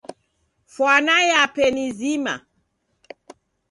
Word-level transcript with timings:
Fwana 0.73 1.15
yape 1.29 1.65
ni 1.75 1.85
zima. 1.97 2.33